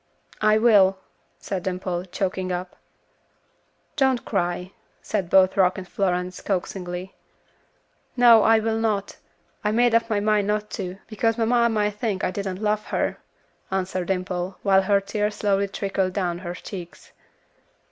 [0.41, 0.97] "I will,"
[1.37, 2.75] said Dimple, choking up.
[3.95, 7.13] "Don't cry," said both Rock and Florence, coaxingly.
[8.17, 9.17] "No, I will not,
[9.63, 13.17] I made up my mind not to, because mamma might think I didn't love her,"
[13.69, 17.11] answered Dimple, while her tears slowly trickled down her cheeks.